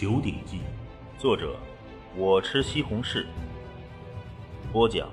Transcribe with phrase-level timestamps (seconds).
[0.00, 0.58] 九鼎记》，
[1.20, 1.58] 作者
[2.16, 3.26] 我吃西红柿，
[4.72, 5.12] 播讲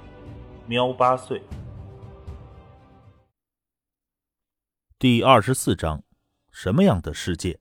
[0.68, 1.42] 喵八岁。
[5.00, 6.04] 第二十四章：
[6.52, 7.60] 什么样的世界？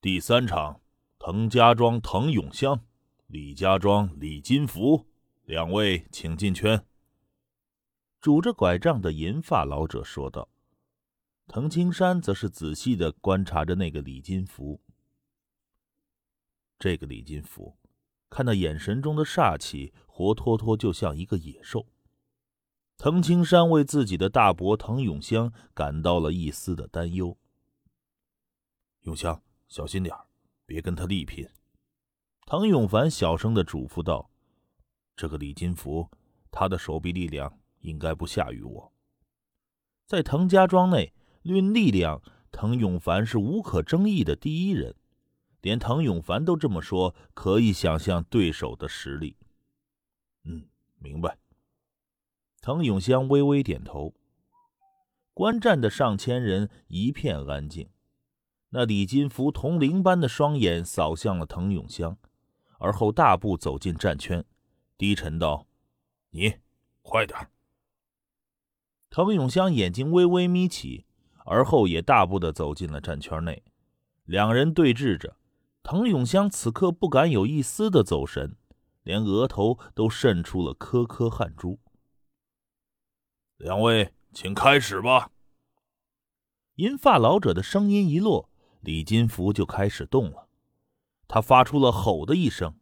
[0.00, 0.80] 第三场，
[1.18, 2.82] 滕家庄滕永香，
[3.26, 5.06] 李家庄李金福，
[5.44, 6.82] 两位请进圈。
[8.22, 10.48] 拄着拐杖的银发老者说道。
[11.46, 14.80] 滕青山则是仔细的观察着那个李金福。
[16.78, 17.76] 这个李金福，
[18.30, 21.86] 看那眼神中的煞气，活脱脱就像一个野兽。
[22.96, 27.36] 滕青山为自己的大伯滕永香感到了一丝的担忧。
[29.02, 30.14] 永香，小心点
[30.66, 31.48] 别跟他力拼。
[32.46, 34.30] 滕永凡小声的嘱咐道
[35.16, 36.10] ：“这个李金福，
[36.50, 38.92] 他的手臂力量应该不下于我。
[40.06, 41.12] 在滕家庄内。”
[41.44, 42.20] 论力量，
[42.50, 44.94] 滕永凡是无可争议的第一人，
[45.60, 49.36] 连滕永凡都这么说，可以想象对手的实力。
[50.44, 50.66] 嗯，
[50.98, 51.38] 明白。
[52.60, 54.14] 滕永香微微点头。
[55.34, 57.88] 观战的上千人一片安静。
[58.70, 62.16] 那李金福铜铃般的双眼扫向了滕永香，
[62.78, 64.44] 而后大步走进战圈，
[64.96, 65.66] 低沉道
[66.30, 66.54] ：“你
[67.02, 67.50] 快点。”
[69.10, 71.04] 滕永香眼睛微微眯起。
[71.50, 73.62] 而后也大步的走进了战圈内，
[74.26, 75.34] 两人对峙着。
[75.90, 78.56] 滕永香此刻不敢有一丝的走神，
[79.04, 81.78] 连额头都渗出了颗颗汗珠。
[83.56, 85.30] 两位，请开始吧。
[86.74, 88.50] 银发老者的声音一落，
[88.82, 90.48] 李金福就开始动了。
[91.26, 92.74] 他发出了吼的一声，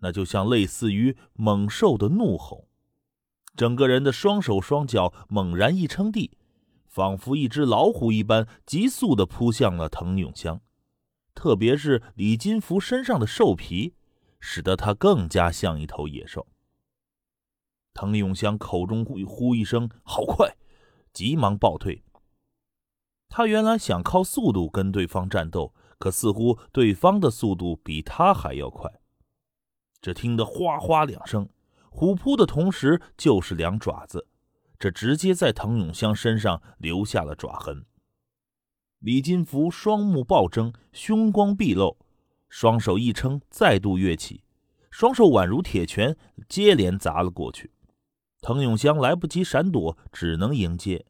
[0.00, 2.68] 那就像类似于猛兽的怒吼，
[3.56, 6.36] 整个人的双手双脚猛然一撑地。
[6.86, 10.60] 仿佛一只老虎一般，急速的扑向了滕永香，
[11.34, 13.94] 特别是李金福身上的兽皮，
[14.38, 16.46] 使得他更加像一头野兽。
[17.94, 20.56] 滕永香口中呼呼一声“好快”，
[21.12, 22.02] 急忙暴退。
[23.28, 28.90] 他原来想靠速度跟对方战斗，可似乎对方的速度比他还要快。
[30.00, 31.48] 只听得哗哗两声，
[31.90, 34.26] 虎扑的同时就是两爪子。
[34.78, 37.86] 这直接在滕永香身上留下了爪痕。
[39.02, 41.96] 李金福双目暴睁，凶光毕露，
[42.48, 44.44] 双手一撑，再度跃起，
[44.92, 46.16] 双手宛如铁拳，
[46.48, 47.72] 接连砸了过去。
[48.40, 51.04] 滕永香来不及闪躲，只能迎接。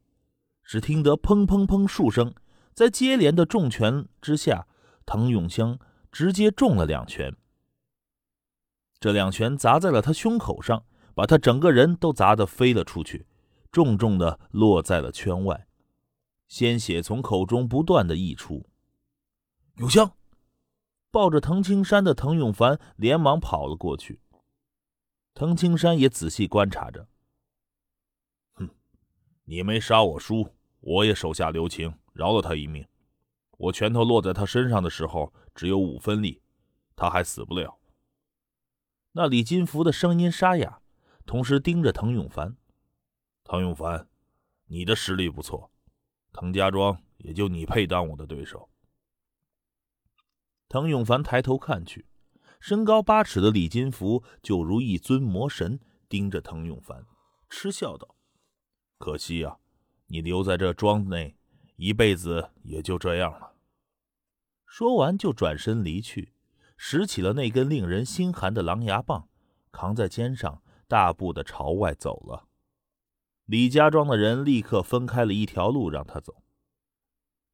[0.65, 2.33] 只听得砰砰砰数声，
[2.73, 4.67] 在接连的重拳之下，
[5.05, 5.79] 滕永香
[6.11, 7.37] 直接中了两拳。
[8.99, 10.83] 这两拳砸在了他胸口上，
[11.15, 13.27] 把他整个人都砸得飞了出去。
[13.71, 15.67] 重重的落在了圈外，
[16.53, 18.63] 鲜血从口中不断的溢出。
[19.77, 20.15] 永香
[21.11, 24.21] 抱着滕青山的滕永凡连忙跑了过去。
[25.33, 27.09] 滕青山也仔细观察着。
[28.53, 28.69] 哼，
[29.45, 30.47] 你没杀我叔，
[30.81, 32.87] 我也手下留情，饶了他一命。
[33.53, 36.43] 我拳头落在他身上的时候只有五分力，
[36.95, 37.81] 他还死不了。
[39.13, 40.83] 那李金福的声音沙哑，
[41.25, 42.55] 同时盯着滕永凡。
[43.43, 44.07] 滕永凡，
[44.67, 45.72] 你的实力不错，
[46.33, 48.69] 滕家庄也就你配当我的对手。
[50.69, 52.07] 滕永凡抬头看去，
[52.59, 55.79] 身高八尺的李金福就如一尊魔神
[56.09, 57.05] 盯着滕永凡，
[57.51, 58.17] 嗤笑道
[58.99, 59.59] ：“可惜啊，
[60.07, 61.37] 你留在这庄子内，
[61.77, 63.53] 一辈子也就这样了。”
[64.65, 66.33] 说完就转身离去，
[66.79, 69.29] 拾起了那根令人心寒的狼牙棒，
[69.71, 72.49] 扛在肩上，大步的朝外走了。
[73.47, 76.43] 李家庄的人立刻分开了一条路让他走。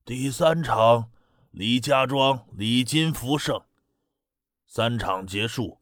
[0.05, 1.11] 第三场，
[1.51, 3.63] 李家庄李金福胜。
[4.67, 5.79] 三场结束，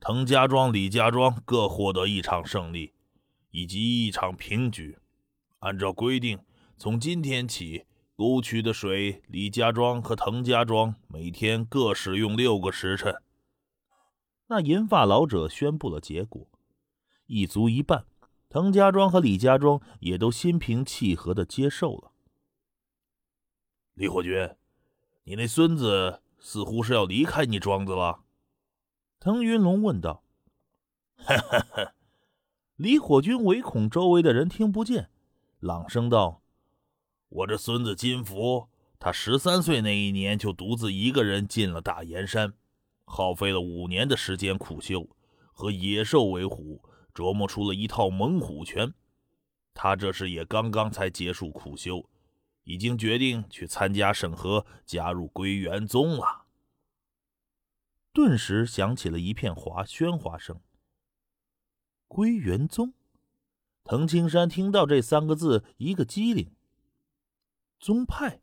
[0.00, 2.94] 滕家庄、李家庄各获得一场胜利，
[3.50, 4.98] 以及一场平局。
[5.58, 6.38] 按照规定，
[6.78, 7.84] 从今天起，
[8.16, 13.14] 沟渠的水，李家庄和滕家庄每天各使用六个时辰。
[14.46, 16.48] 那银发老者宣布了结果：
[17.26, 18.06] 一足一半。
[18.52, 22.10] 滕家庄和李家庄也都心平气和的接受了。
[23.94, 24.56] 李火军，
[25.22, 28.24] 你那孙子似乎是要离开你庄子了。
[29.20, 30.24] 滕云龙问道。
[31.14, 31.94] 哈哈哈！
[32.74, 35.10] 李火军唯恐周围的人听不见，
[35.60, 36.42] 朗声道
[37.28, 38.68] ：“我这孙子金福，
[38.98, 42.54] 他十三岁那一年就独自一个人进了大岩山，
[43.04, 45.08] 耗费了五年的时间苦修，
[45.52, 48.94] 和野兽为虎。”琢磨出了一套猛虎拳，
[49.74, 52.08] 他这是也刚刚才结束苦修，
[52.64, 56.46] 已经决定去参加审核，加入归元宗了。
[58.12, 60.60] 顿时响起了一片哗喧哗声。
[62.08, 62.92] 归元宗，
[63.84, 66.52] 藤青山听到这三个字，一个机灵。
[67.78, 68.40] 宗派，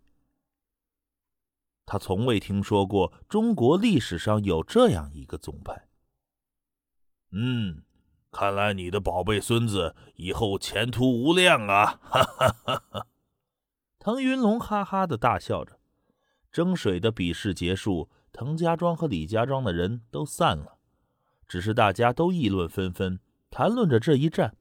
[1.86, 5.90] 他从未听说过中国历史上有这样一个宗派。
[7.31, 7.84] 嗯，
[8.31, 12.00] 看来你的宝贝孙子以后前途无量啊！
[12.03, 13.07] 哈哈哈哈。
[14.00, 15.79] 腾云龙哈哈的大笑着。
[16.51, 20.79] 蒸水的比试结束，滕家庄和李家庄的人都散了，
[21.47, 23.19] 只是大家都议论纷纷，
[23.50, 24.56] 谈论着这一战。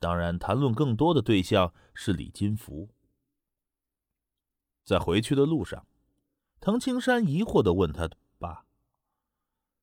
[0.00, 2.88] 当然，谈论更多的对象是李金福。
[4.84, 5.86] 在回去的路上，
[6.60, 8.08] 滕青山疑惑地问他
[8.38, 8.64] 爸：“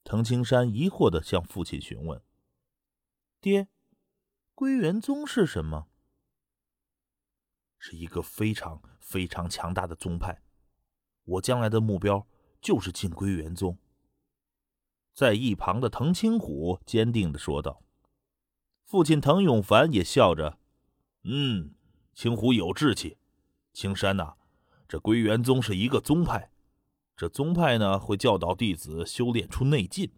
[0.03, 2.21] 滕青山疑惑地向父亲询问，
[3.43, 3.67] 爹，
[4.55, 5.89] 归元宗是什么？
[7.77, 10.41] 是一个非常非常强大的宗派。
[11.25, 12.25] 我将来的目标
[12.61, 13.77] 就是进归元宗。”
[15.13, 17.83] 在一旁的滕青虎坚定地说道。
[18.85, 20.57] 父亲滕永凡也笑着
[21.23, 21.75] ：“嗯，
[22.13, 23.17] 青虎有志气。
[23.73, 24.35] 青山呐。”
[24.87, 26.49] 这归元宗是一个宗派，
[27.17, 30.13] 这宗派呢会教导弟子修炼出内劲。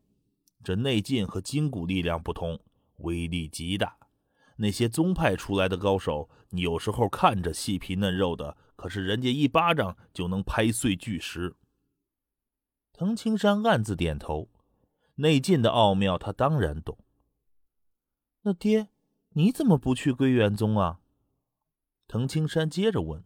[0.63, 2.59] 这内劲和筋骨力量不同，
[2.97, 3.97] 威力极大。
[4.57, 11.55] 那些宗派出来的高手，你有时候看着细皮嫩肉的，可是人家一巴掌就能拍碎巨石。
[12.93, 14.49] 藤青山暗自点头，
[15.15, 16.97] 内劲的奥妙他当然懂。
[18.43, 18.89] 那爹，
[19.29, 20.99] 你怎么不去归元宗啊？
[22.07, 23.23] 藤青山接着问，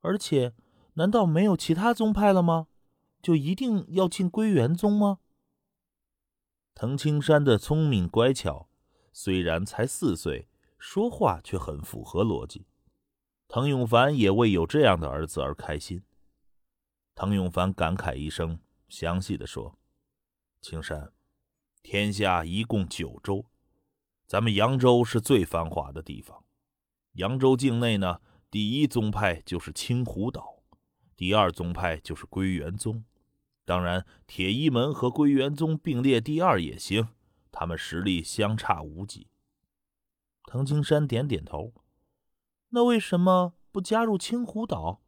[0.00, 0.54] 而且。
[0.96, 2.66] 难道没有其他宗派了吗？
[3.22, 5.20] 就一定要进归元宗吗？
[6.74, 8.68] 藤青山的聪明乖巧，
[9.12, 10.48] 虽然才四岁，
[10.78, 12.66] 说话却很符合逻辑。
[13.46, 16.02] 滕永凡也为有这样的儿子而开心。
[17.14, 19.78] 滕永凡感慨一声，详细的说
[20.62, 21.12] ：“青山，
[21.82, 23.44] 天下一共九州，
[24.26, 26.42] 咱们扬州是最繁华的地方。
[27.12, 28.20] 扬州境内呢，
[28.50, 30.62] 第一宗派就是青湖岛。”
[31.14, 33.04] 第二宗派就是归元宗，
[33.64, 37.08] 当然铁衣门和归元宗并列第二也行，
[37.52, 39.28] 他们实力相差无几。
[40.46, 41.72] 藤青山点点头，
[42.70, 45.00] 那为什么不加入青湖岛？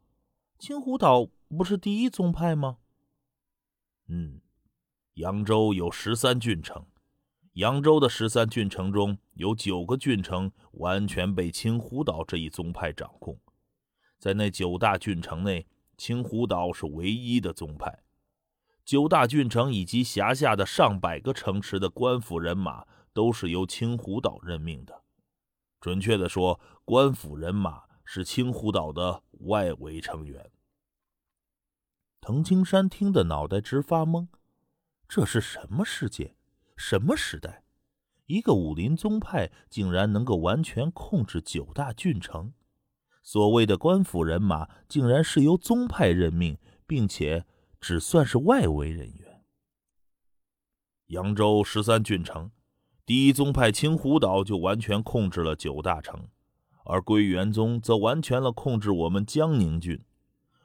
[0.57, 2.77] 青湖岛不是第一宗派吗？
[4.07, 4.39] 嗯，
[5.15, 6.85] 扬州有十三郡城，
[7.53, 13.37] 扬州的十三郡城中有九个郡城完全被青湖岛这一宗派掌控，
[14.17, 15.67] 在那九大郡城内。
[15.97, 18.03] 青湖岛是唯一的宗派，
[18.85, 25.01] 九大郡城以及辖下的上百个城池的官府人马都是由青湖岛任命的。
[25.81, 30.51] 准确的说，官府人马是青湖岛的外围成员。
[32.21, 34.27] 藤青山听得脑袋直发懵，
[35.07, 36.35] 这是什么世界？
[36.77, 37.63] 什么时代？
[38.27, 42.53] 一个武林宗派竟然能够完全控制九大郡城？
[43.23, 47.45] 所谓的官府人马，竟然是由宗派任命，并且
[47.87, 49.43] 只算是外围人员。
[51.09, 52.49] 扬州十三郡城，
[53.05, 56.27] 第一宗派青湖岛就完全控制了九大城，
[56.85, 60.03] 而归元宗则完全了控制我们江宁郡。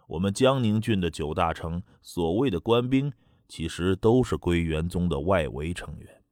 [0.07, 3.13] 我们江宁郡的九大城，所谓的官兵，
[3.47, 6.23] 其实都是归元宗的外围成员，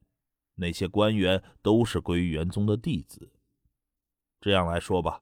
[0.54, 3.30] 那些官员都是归元宗的弟子。
[4.40, 5.20] 这样来说吧。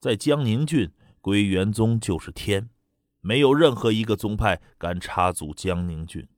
[0.00, 0.90] 在江宁郡，
[1.20, 2.70] 归元宗就是天，
[3.22, 6.28] 没有任何一个宗派敢插足江宁郡。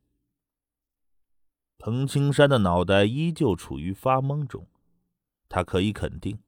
[1.78, 4.66] 彭青山的脑袋依旧处于发懵中，
[5.48, 6.38] 他可以肯定，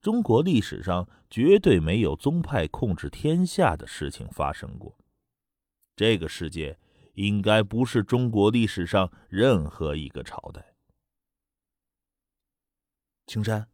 [0.00, 4.98] 中国历史上绝对没有宗派控制天下的事情发生过。
[5.94, 6.78] 这个世界
[7.14, 10.74] 应该不是中国历史上任何一个朝代。
[13.26, 13.68] 青山。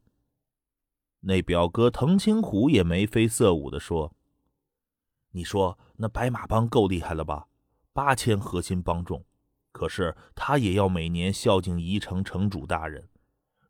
[1.21, 4.15] 那表哥滕青虎也眉飞色舞地说
[5.39, 7.47] ：“你说那白马帮够厉害了吧？
[7.93, 9.25] 八千核心帮众，
[9.71, 13.09] 可是他也要每年孝敬宜城城主大人。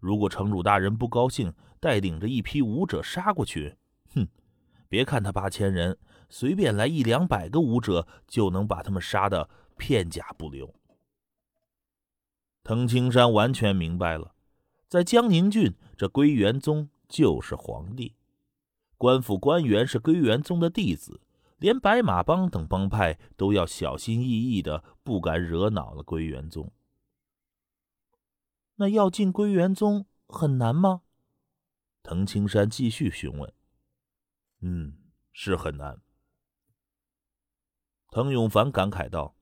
[0.00, 3.76] 如果城主大人不高兴，带领着一批武者杀过去，
[4.14, 4.26] 哼！
[4.88, 5.98] 别看他八千人，
[6.30, 10.74] 随便来一两百个武者，就能把他们杀得片甲不留。”
[12.64, 14.32] 滕青山完全明白了，
[14.88, 16.88] 在江宁郡这归元宗。
[17.06, 18.16] 就是皇帝，
[18.98, 21.22] 官府官员是归元宗的弟子，
[21.58, 26.72] 连白马帮等帮派都要小心翼翼的，不敢惹恼了归元宗。
[28.76, 31.02] 那要进归元宗很难吗？
[32.02, 33.52] 藤青山继续询问。
[34.60, 34.98] 嗯，
[35.32, 36.00] 是很难。
[38.10, 39.36] 滕永凡感慨道：“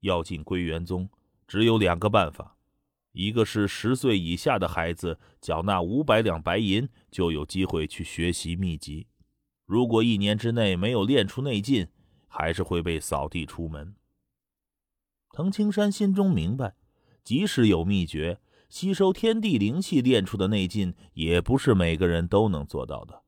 [0.00, 1.08] 要进归元宗，
[1.46, 2.58] 只有两个办法：
[3.12, 9.06] 一个是十岁以下的孩子缴纳五百两白银，就有机会去学习秘籍；
[9.66, 11.88] 如果一年之内没有练出内劲，
[12.28, 13.96] 还是会被扫地出门。
[15.32, 16.76] 藤青山心中明白，
[17.24, 23.24] 即使有秘诀，吸收天地灵气练出的内劲，也不是每个人都能做到的。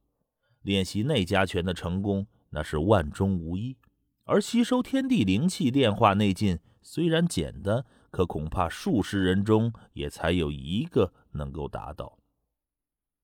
[0.62, 3.76] 练习内家拳的成功，那是万中无一；
[4.24, 12.16] 而吸收天地灵气炼化内劲，虽然简单，可恐怕数十人中也才有一个能够达到。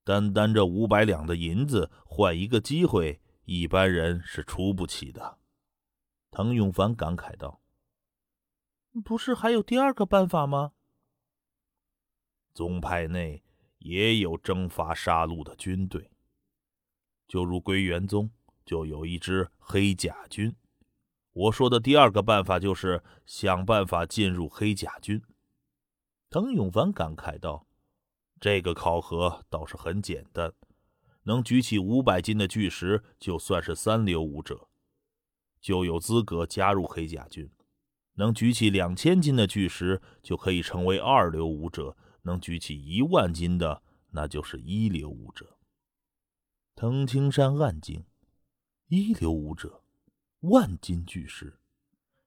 [0.05, 5.39] 单单这五百两的银子换一个机会，一般人是出不起的。
[6.31, 7.61] 滕永凡感慨道。
[9.03, 10.73] 不是还有第二个办法吗？
[12.53, 13.43] 宗派内
[13.79, 16.13] 也有征伐杀戮的军队，
[17.27, 18.31] 就如归元宗
[18.65, 20.55] 就有一支黑甲军。
[21.33, 25.21] 我说的第二个办法就是想办法进入黑甲军。
[26.31, 27.67] 滕永凡感慨道
[28.45, 30.53] ：“这个考核倒是很简单，
[31.23, 34.69] 能举起五百斤的巨石，就算是三流武者，
[35.63, 37.51] 就有资格加入黑甲军。”
[38.17, 45.57] 能举起两千斤的巨石，就可以成为二流武者；能举起一万斤的，那就是一流武者。
[46.75, 48.05] 藤青山暗惊：
[48.89, 49.83] 一流武者，
[50.41, 51.59] 万斤巨石。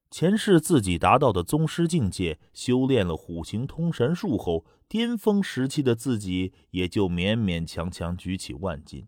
[0.09, 9.07] 前世自己达到的宗师境界，修炼了虎形通神术后，巅峰时期的自己也就勉勉强强举起万斤。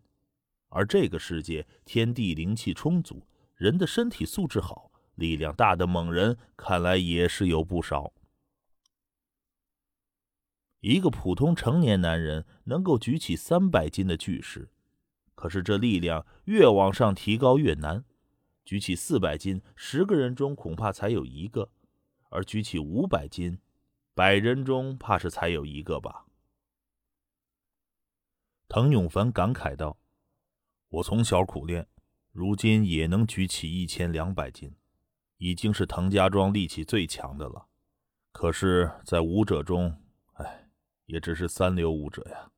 [0.68, 3.26] 而这个世界天地灵气充足，
[3.56, 4.90] 人的身体素质好。
[5.16, 8.14] 力量大的猛人看来也是有不少。
[10.80, 14.70] 一个普通成年男人能够举起三百斤的巨石，
[15.34, 18.04] 可是这力量越往上提高越难。
[18.64, 21.70] 举起四百斤，十个人中恐怕才有一个；
[22.30, 23.58] 而举起五百斤，
[24.14, 26.26] 百人中怕是才有一个吧。
[28.68, 29.98] 滕永凡感慨道
[30.88, 31.88] ：“我从小苦练，
[32.30, 34.74] 如今也能举起一千两百斤。”
[35.42, 37.66] 已经是滕家庄力气最强的了，
[38.30, 39.98] 可是，在武者中，
[40.34, 40.68] 哎，
[41.06, 42.52] 也只是三流武者呀。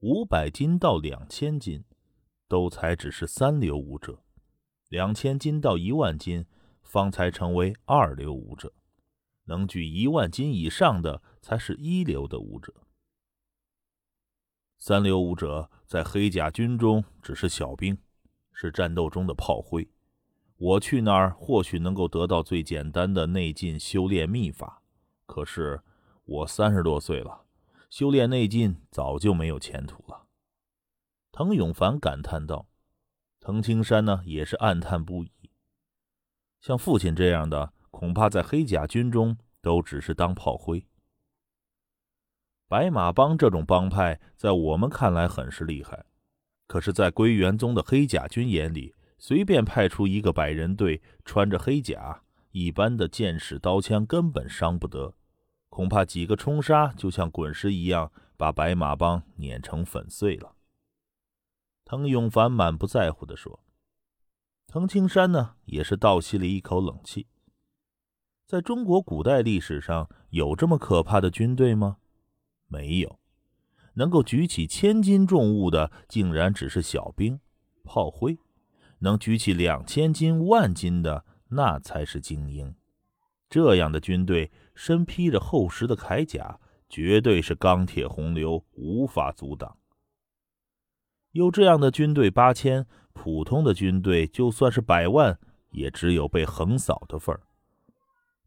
[0.00, 1.84] 五百斤到两千斤，
[2.48, 4.14] 都才只是三流武者；
[4.92, 6.44] 两千斤到一万斤，
[6.82, 8.70] 方才成为二流武者。
[9.44, 12.74] 能举一万斤以上的，才是一流的武者。
[14.78, 17.96] 三流武者在黑甲军中只是小兵，
[18.52, 19.88] 是战斗中的炮灰。
[20.58, 24.82] 我去那儿或许能够得到最简单的内劲修炼秘法，
[25.24, 25.80] 可是
[26.24, 27.46] 我三十多岁了，
[27.88, 30.26] 修炼内劲早就没有前途了。
[31.32, 32.66] 滕永凡感叹道。
[33.44, 35.32] 滕青山呢，也是暗叹不已。
[36.60, 40.86] 像父亲这样的，恐怕在黑甲军中都只是当炮灰。
[42.68, 46.04] 白马帮这种帮派，在我们看来很是厉害，
[46.68, 48.94] 可是，在归元宗的黑甲军眼里。
[49.18, 52.22] 随便派出一个百人队，穿着黑甲，
[52.52, 55.14] 一般的剑士刀枪根本伤不得，
[55.68, 60.54] 恐怕几个冲杀就像滚石一样，把白马帮碾成粉碎了。
[61.92, 63.60] 滕永凡满不在乎地说
[64.66, 67.26] ：“滕青山呢，也是倒吸了一口冷气。
[68.46, 71.98] 在中国古代历史上，有这么可怕的军队吗？
[72.66, 73.20] 没有，
[73.92, 77.38] 能够举起千斤重物的，竟然只是小兵、
[77.84, 78.38] 炮灰。”
[79.00, 82.74] 能举起两千斤、万斤的，那才是精英。
[83.50, 86.58] 这样的军队，身披着厚实的铠甲，
[86.88, 89.76] 绝对是钢铁洪流，无法阻挡。
[91.32, 95.38] 有这样的军队八千，普通的军队就算是百万，
[95.70, 97.42] 也只有被横扫的份儿。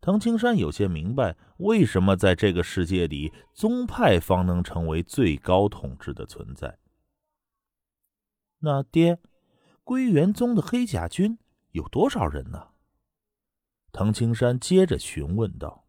[0.02, 6.80] 藤青山有些明白，为什么在这个世界里，宗派方能成为最高统治的存在。
[8.60, 9.20] 那爹。
[9.84, 11.38] 归元宗的黑甲军
[11.74, 12.70] 有多少人呢？
[13.92, 15.85] 藤青山接着询问道。